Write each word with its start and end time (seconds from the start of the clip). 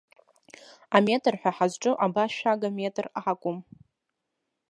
Аметр 0.95 1.33
ҳәа 1.41 1.51
ҳазҿу 1.55 1.95
аба 2.05 2.23
шәага 2.35 2.69
аметр 2.73 3.05
акәым. 3.29 3.57